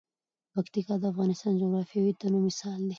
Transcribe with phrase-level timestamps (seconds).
[0.53, 2.89] پکتیا د افغانستان د جغرافیوي تنوع مثال دی.